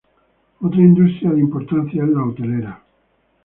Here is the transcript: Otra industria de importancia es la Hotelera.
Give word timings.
Otra 0.61 0.79
industria 0.81 1.29
de 1.29 1.41
importancia 1.41 2.01
es 2.03 2.09
la 2.09 2.23
Hotelera. 2.23 2.83